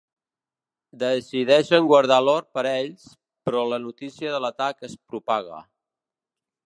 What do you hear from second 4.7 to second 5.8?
es propaga.